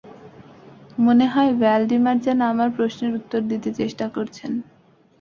মনে 0.97 1.25
হয়, 1.25 1.51
ভ্যালডিমার 1.59 2.17
যেন 2.19 2.39
আমার 2.43 2.69
প্রশ্নের 2.77 3.11
উত্তর 3.15 3.39
দিতে 3.51 3.69
চেষ্টা 3.73 4.05
করছেন। 4.09 4.51